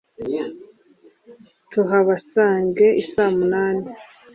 Tuhabasange 1.71 2.87
isamunani 3.01 3.91